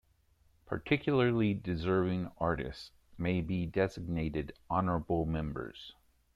[0.65, 5.93] Particularly deserving artists may be designated honorable members.